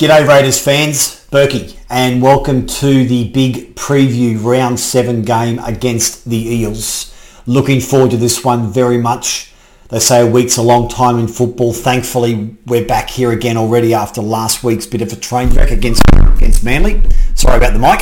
[0.00, 6.38] G'day Raiders fans, Berkey, and welcome to the big preview round seven game against the
[6.38, 7.14] Eels.
[7.44, 9.52] Looking forward to this one very much.
[9.90, 11.74] They say a week's a long time in football.
[11.74, 16.00] Thankfully, we're back here again already after last week's bit of a train wreck against
[16.16, 17.02] against Manly.
[17.34, 18.00] Sorry about the mic.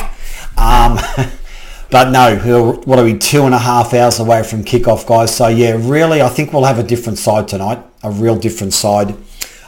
[0.57, 0.97] Um,
[1.91, 5.35] but no, we're what are we, two and a half hours away from kickoff, guys.
[5.35, 9.17] So yeah, really, I think we'll have a different side tonight, a real different side.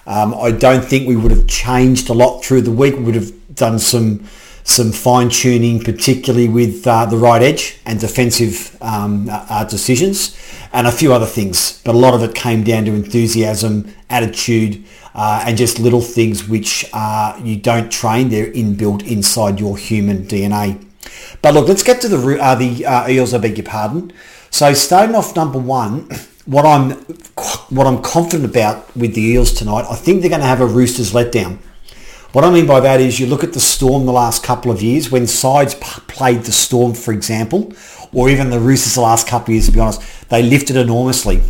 [0.06, 2.96] Um, I don't think we would have changed a lot through the week.
[2.96, 4.26] We would have done some
[4.64, 10.38] some fine tuning, particularly with uh, the right edge and defensive um, uh, uh, decisions,
[10.72, 11.82] and a few other things.
[11.84, 16.48] But a lot of it came down to enthusiasm, attitude, uh, and just little things
[16.48, 18.30] which uh, you don't train.
[18.30, 20.86] They're inbuilt inside your human DNA.
[21.42, 23.34] But look, let's get to the uh, the Eels.
[23.34, 24.14] I beg your pardon.
[24.52, 26.09] So starting off number one
[26.52, 26.91] what I'm
[27.70, 30.66] what I'm confident about with the Eels tonight, I think they're going to have a
[30.66, 31.59] Roosters letdown.
[32.34, 34.81] What I mean by that is you look at the Storm the last couple of
[34.81, 37.72] years, when sides p- played the Storm, for example,
[38.14, 41.42] or even the Roosters the last couple of years, to be honest, they lifted enormously.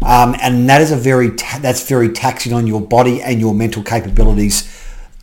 [0.00, 3.54] Um, and that is a very ta- that's very taxing on your body and your
[3.54, 4.64] mental capabilities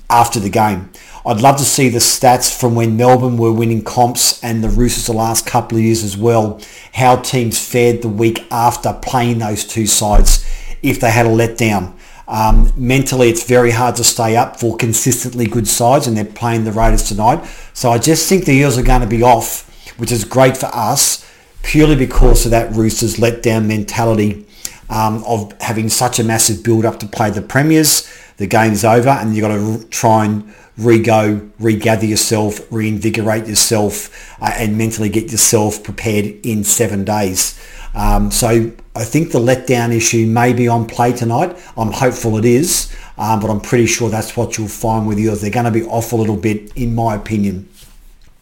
[0.07, 0.91] after the game.
[1.27, 5.07] I'd love to see the stats from when Melbourne were winning comps and the Roosters
[5.07, 6.61] the last couple of years as well,
[6.93, 10.45] how teams fared the week after playing those two sides
[10.83, 11.93] if they had a letdown.
[12.27, 16.63] Um, mentally, it's very hard to stay up for consistently good sides, and they're playing
[16.63, 17.43] the Raiders tonight.
[17.73, 20.67] So I just think the Eels are going to be off, which is great for
[20.67, 21.27] us,
[21.63, 24.45] purely because of that Roosters letdown mentality
[24.91, 28.07] um, of having such a massive build-up to play the Premiers.
[28.37, 34.09] The game's over, and you've got to try and re-go, regather yourself, reinvigorate yourself,
[34.41, 37.59] uh, and mentally get yourself prepared in seven days.
[37.93, 41.57] Um, so I think the letdown issue may be on play tonight.
[41.77, 45.41] I'm hopeful it is, um, but I'm pretty sure that's what you'll find with yours.
[45.41, 47.69] They're going to be off a little bit, in my opinion.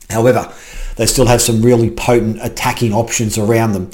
[0.09, 0.51] However,
[0.95, 3.91] they still have some really potent attacking options around them.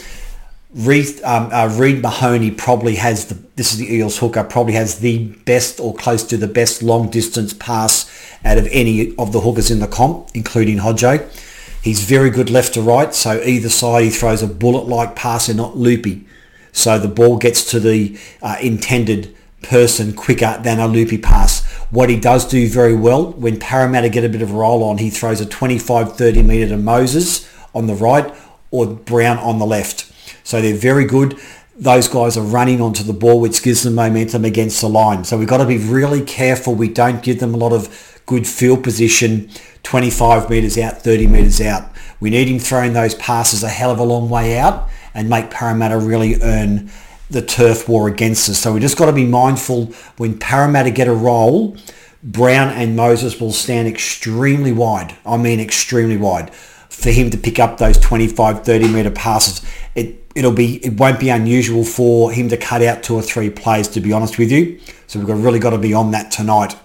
[0.71, 4.99] Reed, um, uh, Reed Mahoney probably has the, this is the Eels hooker, probably has
[4.99, 8.07] the best or close to the best long distance pass
[8.45, 11.27] out of any of the hookers in the comp, including Hodjo.
[11.83, 15.57] He's very good left to right, so either side he throws a bullet-like pass and
[15.57, 16.27] not loopy.
[16.71, 21.65] So the ball gets to the uh, intended person quicker than a loopy pass.
[21.89, 24.99] What he does do very well, when Parramatta get a bit of a roll on,
[24.99, 28.31] he throws a 25-30 metre to Moses on the right
[28.69, 30.08] or Brown on the left.
[30.49, 31.39] So they're very good.
[31.77, 35.23] Those guys are running onto the ball, which gives them momentum against the line.
[35.23, 36.73] So we've got to be really careful.
[36.73, 39.51] We don't give them a lot of good field position
[39.83, 41.91] 25 metres out, 30 metres out.
[42.19, 45.51] We need him throwing those passes a hell of a long way out and make
[45.51, 46.89] Parramatta really earn
[47.29, 48.57] the turf war against us.
[48.57, 51.77] So we just got to be mindful when Parramatta get a roll,
[52.23, 55.15] Brown and Moses will stand extremely wide.
[55.27, 56.51] I mean extremely wide
[56.99, 59.61] for him to pick up those 25, 30 metre passes.
[59.95, 63.49] It it'll be it won't be unusual for him to cut out two or three
[63.49, 64.79] plays to be honest with you.
[65.07, 66.77] So we've really got to be on that tonight.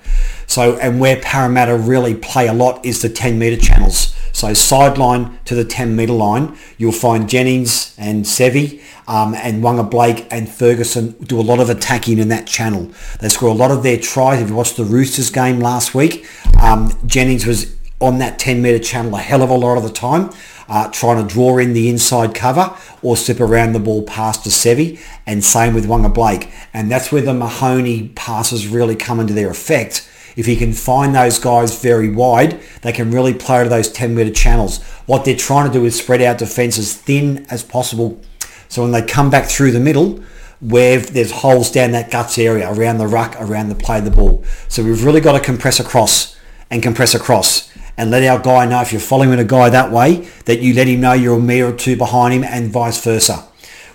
[0.49, 4.13] So and where Parramatta really play a lot is the 10 metre channels.
[4.33, 9.89] So sideline to the 10 metre line you'll find Jennings and Sivo um, and Waqa
[9.89, 12.91] Blake and Ferguson do a lot of attacking in that channel.
[13.21, 14.43] They score a lot of their tries.
[14.43, 16.27] If you watched the Roosters game last week
[16.61, 19.93] um, Jennings was on that 10 metre channel a hell of a lot of the
[19.93, 20.31] time
[20.69, 24.51] uh, trying to draw in the inside cover or slip around the ball past to
[24.51, 26.51] Sivo and same with Waqa Blake.
[26.73, 30.09] And that's where the Mahoney passes really come into their effect.
[30.37, 34.15] If he can find those guys very wide, they can really play to those 10
[34.15, 34.83] metre channels.
[35.07, 38.21] What they're trying to do is spread out defence as thin as possible.
[38.69, 40.23] So when they come back through the middle,
[40.61, 44.11] where there's holes down that guts area, around the ruck, around the play of the
[44.11, 44.43] ball.
[44.69, 46.37] So we've really got to compress across
[46.71, 50.29] and compress across and let our guy know if you're following a guy that way
[50.47, 53.47] that you let him know you're a metre or two behind him and vice versa.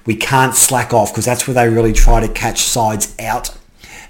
[0.06, 3.56] We can't slack off because that's where they really try to catch sides out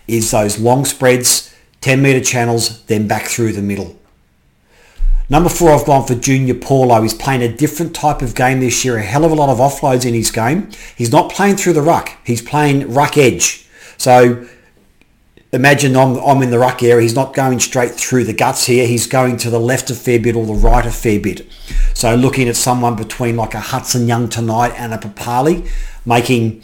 [0.08, 3.96] is those long spreads, 10 metre channels, then back through the middle.
[5.30, 7.04] Number four, I've gone for Junior Paulo.
[7.04, 9.60] He's playing a different type of game this year, a hell of a lot of
[9.60, 10.72] offloads in his game.
[10.96, 12.10] He's not playing through the ruck.
[12.26, 13.68] He's playing ruck edge.
[13.98, 14.48] So
[15.52, 17.02] imagine I'm, I'm in the ruck area.
[17.02, 18.88] He's not going straight through the guts here.
[18.88, 21.48] He's going to the left a fair bit or the right a fair bit.
[21.94, 25.68] So looking at someone between like a Hudson Young tonight and a Papalii,
[26.06, 26.64] making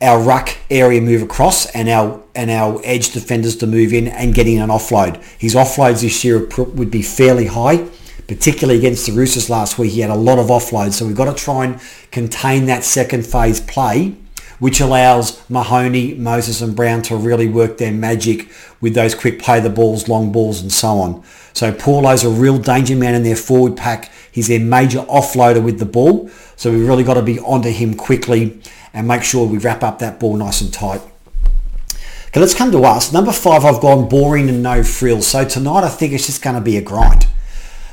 [0.00, 4.34] our ruck area move across and our and our edge defenders to move in and
[4.34, 5.22] getting an offload.
[5.38, 7.86] His offloads this year would be fairly high,
[8.26, 9.92] particularly against the Roosters last week.
[9.92, 11.80] He had a lot of offloads, so we've got to try and
[12.10, 14.16] contain that second phase play
[14.62, 18.48] which allows Mahoney, Moses and Brown to really work their magic
[18.80, 21.20] with those quick play the balls, long balls and so on.
[21.52, 24.12] So Paulo's a real danger man in their forward pack.
[24.30, 26.30] He's their major offloader with the ball.
[26.54, 28.60] So we've really got to be onto him quickly
[28.94, 31.00] and make sure we wrap up that ball nice and tight.
[32.28, 33.12] Okay, let's come to us.
[33.12, 35.26] Number five, I've gone boring and no frills.
[35.26, 37.26] So tonight I think it's just going to be a grind.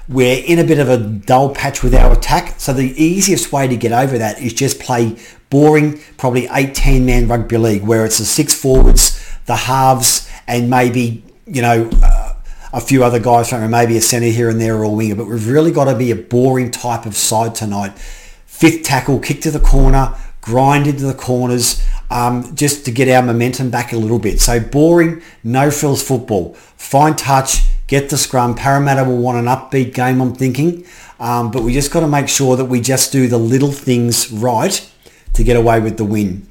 [0.10, 2.60] We're in a bit of a dull patch with our attack.
[2.60, 5.18] So the easiest way to get over that is just play
[5.52, 11.24] boring, probably 8-10 man rugby league where it's the six forwards, the halves and maybe,
[11.46, 12.34] you know, uh,
[12.74, 15.14] a few other guys, from maybe a centre here and there or a winger.
[15.14, 17.98] But we've really got to be a boring type of side tonight.
[18.48, 23.22] Fifth tackle, kick to the corner, grind into the corners um, just to get our
[23.22, 24.40] momentum back a little bit.
[24.42, 26.54] So boring, no frills football.
[26.78, 28.56] Fine touch, get the scrum.
[28.56, 30.86] Parramatta will want an upbeat game, I'm thinking.
[31.20, 34.32] Um, but we just got to make sure that we just do the little things
[34.32, 34.90] right
[35.34, 36.48] to get away with the win.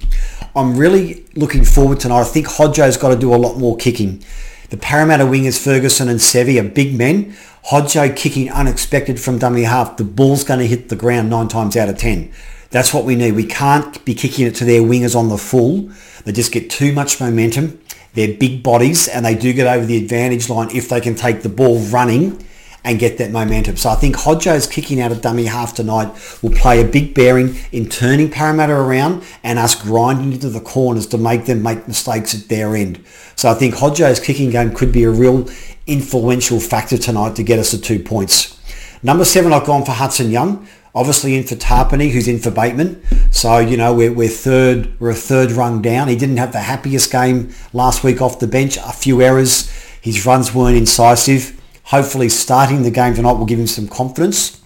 [0.55, 2.20] I'm really looking forward tonight.
[2.20, 4.23] I think Hodjo's got to do a lot more kicking.
[4.70, 7.35] The Parramatta wingers Ferguson and Sivo are big men.
[7.70, 9.96] Hodjo kicking unexpected from dummy half.
[9.96, 12.32] The ball's going to hit the ground nine times out of ten.
[12.70, 13.32] That's what we need.
[13.32, 15.90] We can't be kicking it to their wingers on the full.
[16.25, 17.81] They just get too much momentum.
[18.18, 21.42] They're big bodies and they do get over the advantage line if they can take
[21.42, 22.44] the ball running
[22.82, 23.76] and get that momentum.
[23.76, 26.10] So I think Hodjo's kicking out of dummy half tonight
[26.42, 31.06] will play a big bearing in turning Parramatta around and us grinding into the corners
[31.06, 33.04] to make them make mistakes at their end.
[33.36, 35.48] So I think Hodjo's kicking game could be a real
[35.86, 38.57] influential factor tonight to get us to two points.
[39.02, 40.66] Number seven, I've gone for Hudson Young
[40.98, 43.00] obviously in for Tapine, who's in for Bateman.
[43.30, 46.08] So, you know, we're, we're third, we're a third rung down.
[46.08, 48.76] He didn't have the happiest game last week off the bench.
[48.78, 49.70] A few errors.
[50.00, 51.54] His runs weren't incisive.
[51.84, 54.60] Hopefully starting the game tonight will give him some confidence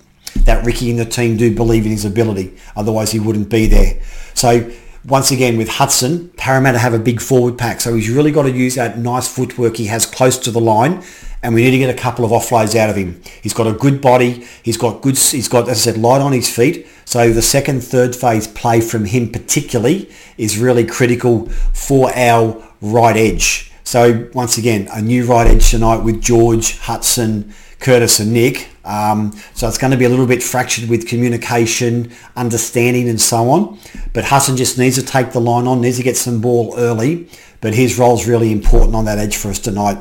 [0.45, 2.57] that Ricky and the team do believe in his ability.
[2.75, 4.01] Otherwise he wouldn't be there.
[4.33, 4.71] So
[5.05, 7.81] once again with Hudson, Parramatta have a big forward pack.
[7.81, 11.03] So he's really got to use that nice footwork he has close to the line
[11.43, 13.21] and we need to get a couple of offloads out of him.
[13.43, 14.47] He's got a good body.
[14.63, 15.19] He's got good.
[15.19, 16.87] He's got, as I said, light on his feet.
[17.05, 20.09] So the second, third phase play from him particularly
[20.39, 23.72] is really critical for our right edge.
[23.93, 28.71] So once again, a new right edge tonight with George, Hudson, Curtis and Nick.
[28.87, 33.51] Um, so it's going to be a little bit fractured with communication, understanding and so
[33.51, 33.79] on.
[34.15, 37.29] But Hudson just needs to take the line on, needs to get some ball early.
[37.61, 39.99] But his role is really important on that edge for us tonight.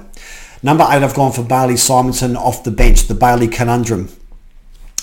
[0.63, 4.07] Number eight, I've gone for Bailey Simonsson off the bench, the Bailey conundrum.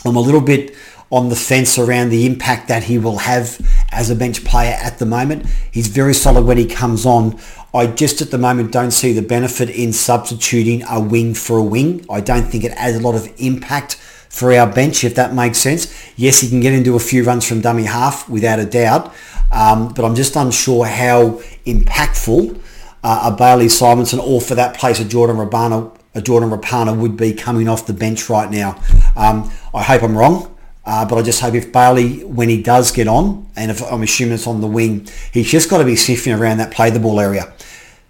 [0.07, 0.75] I'm a little bit
[1.11, 3.59] on the fence around the impact that he will have
[3.93, 5.47] as a bench player at the moment.
[5.71, 7.39] He's very solid when he comes on.
[7.73, 11.63] I just at the moment don't see the benefit in substituting a wing for a
[11.63, 12.05] wing.
[12.11, 13.95] I don't think it adds a lot of impact
[14.29, 16.13] for our bench, if that makes sense.
[16.17, 19.15] Yes, he can get into a few runs from dummy half without a doubt,
[19.51, 22.61] um, but I'm just unsure how impactful
[23.03, 27.17] uh, a Bailey Simonsson or for that place a Jordan Rapana, a Jordan Rapana would
[27.17, 28.81] be coming off the bench right now.
[29.17, 30.55] Um, I hope I'm wrong.
[30.91, 34.03] Uh, but I just hope if Bailey, when he does get on, and if I'm
[34.03, 36.99] assuming it's on the wing, he's just got to be sniffing around that play the
[36.99, 37.53] ball area,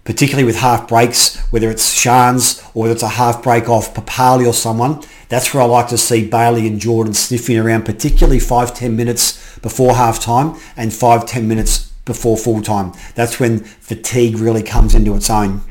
[0.04, 4.46] particularly with half breaks, whether it's Shans or whether it's a half break off Papalii
[4.46, 5.02] or someone.
[5.28, 9.58] That's where I like to see Bailey and Jordan sniffing around, particularly five ten minutes
[9.58, 12.92] before half time and five ten minutes before full time.
[13.16, 15.62] That's when fatigue really comes into its own.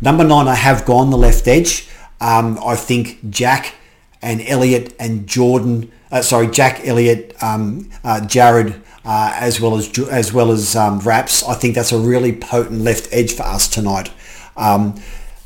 [0.00, 1.88] Number nine, I have gone the left edge.
[2.20, 3.74] Um, I think Jack
[4.22, 9.96] and Elliot and Jordan, uh, sorry, Jack, Elliot, um, uh, Jared, uh, as well as
[10.10, 11.42] as well as um, Raps.
[11.42, 14.10] I think that's a really potent left edge for us tonight.
[14.56, 14.94] Um,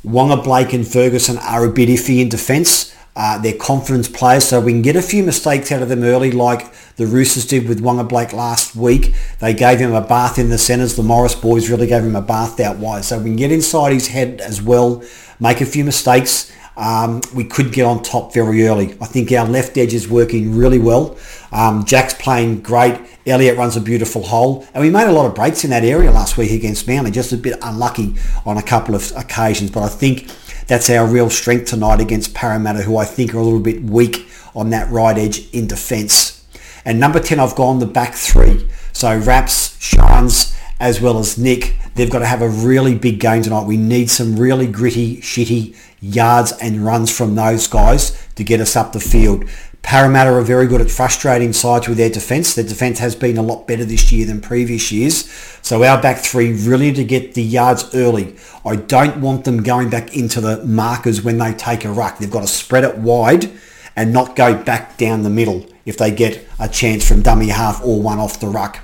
[0.05, 2.93] Waqa Blake and Ferguson are a bit iffy in defence.
[3.15, 6.33] Uh, they're confidence players, so we can get a few mistakes out of them early,
[6.33, 9.15] like the Roosters did with Waqa Blake last week.
[9.39, 10.97] They gave him a bath in the centres.
[10.97, 13.05] The Morris boys really gave him a bath out wide.
[13.05, 15.03] So we can get inside his head as well,
[15.39, 16.51] make a few mistakes.
[16.77, 18.97] Um, we could get on top very early.
[19.01, 21.19] I think our left edge is working really well.
[21.53, 22.99] Um, Jack's playing great.
[23.27, 24.67] Elliot runs a beautiful hole.
[24.73, 27.33] And we made a lot of breaks in that area last week against Manly, just
[27.33, 28.15] a bit unlucky
[28.47, 29.71] on a couple of occasions.
[29.71, 30.29] But I think
[30.67, 34.27] that's our real strength tonight against Parramatta, who I think are a little bit weak
[34.55, 36.45] on that right edge in defence.
[36.85, 38.69] And number 10, I've gone the back three.
[38.93, 43.43] So Raps, Shans, as well as Nick, they've got to have a really big game
[43.43, 43.67] tonight.
[43.67, 48.77] We need some really gritty, shitty yards and runs from those guys to get us
[48.77, 49.49] up the field.
[49.83, 52.55] Parramatta are very good at frustrating sides with their defence.
[52.55, 55.29] Their defence has been a lot better this year than previous years.
[55.63, 58.37] So our back three really to get the yards early.
[58.65, 62.19] I don't want them going back into the markers when they take a ruck.
[62.19, 63.51] They've got to spread it wide
[63.97, 67.85] and not go back down the middle if they get a chance from dummy half
[67.85, 68.79] or one off the ruck.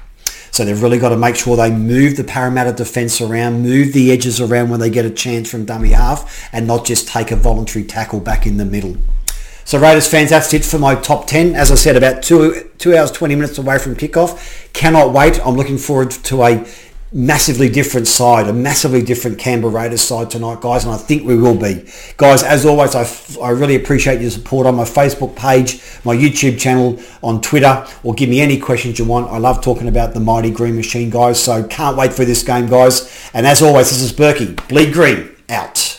[0.59, 4.11] So they've really got to make sure they move the Parramatta defence around, move the
[4.11, 7.37] edges around when they get a chance from dummy half, and not just take a
[7.37, 8.97] voluntary tackle back in the middle.
[9.65, 11.55] So Raiders fans, that's it for my top 10.
[11.55, 14.73] As I said, about two, two hours, 20 minutes away from kickoff.
[14.73, 15.39] Cannot wait.
[15.47, 16.67] I'm looking forward to a
[17.13, 21.37] massively different side, a massively different Canberra Raiders side tonight, guys, and I think we
[21.37, 21.89] will be.
[22.17, 23.09] Guys, as always, I,
[23.43, 28.15] I really appreciate your support on my Facebook page, my YouTube channel, on Twitter, or
[28.15, 29.31] give me any questions you want.
[29.31, 32.67] I love talking about the mighty Green Machine, guys, so can't wait for this game,
[32.67, 33.31] guys.
[33.33, 34.69] And as always, this is Berkey.
[34.69, 35.98] Bleed Green, out.